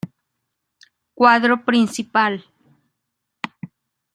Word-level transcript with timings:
Cuadro 1.13 1.63
principal 1.63 2.43